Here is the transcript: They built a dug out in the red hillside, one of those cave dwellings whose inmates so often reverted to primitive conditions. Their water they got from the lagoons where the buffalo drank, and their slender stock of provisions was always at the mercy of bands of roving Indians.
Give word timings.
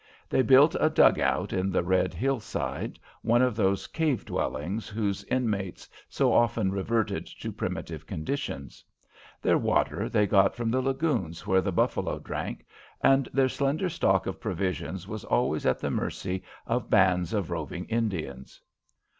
They 0.29 0.41
built 0.41 0.75
a 0.79 0.89
dug 0.89 1.19
out 1.19 1.53
in 1.53 1.69
the 1.69 1.83
red 1.83 2.11
hillside, 2.11 2.97
one 3.21 3.43
of 3.43 3.55
those 3.55 3.85
cave 3.85 4.25
dwellings 4.25 4.89
whose 4.89 5.23
inmates 5.25 5.87
so 6.09 6.33
often 6.33 6.71
reverted 6.71 7.27
to 7.27 7.51
primitive 7.51 8.07
conditions. 8.07 8.83
Their 9.43 9.59
water 9.59 10.09
they 10.09 10.25
got 10.25 10.55
from 10.55 10.71
the 10.71 10.81
lagoons 10.81 11.45
where 11.45 11.61
the 11.61 11.71
buffalo 11.71 12.17
drank, 12.17 12.65
and 13.03 13.29
their 13.31 13.47
slender 13.49 13.89
stock 13.89 14.25
of 14.25 14.41
provisions 14.41 15.07
was 15.07 15.23
always 15.23 15.67
at 15.67 15.77
the 15.77 15.91
mercy 15.91 16.41
of 16.65 16.89
bands 16.89 17.31
of 17.31 17.51
roving 17.51 17.85
Indians. 17.85 18.59